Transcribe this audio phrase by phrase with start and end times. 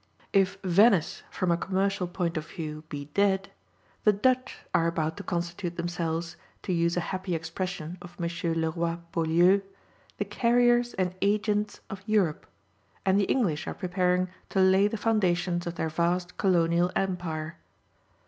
[0.33, 3.51] If Venice from a commercial point of view be dead,
[4.03, 8.27] the Dutch are about to constitute themselves, to use a happy expression of M.
[8.55, 9.61] Leroy Beaulieu,
[10.17, 12.47] "the carriers and agents of Europe,"
[13.05, 17.57] and the English are preparing to lay the foundations of their vast colonial empire.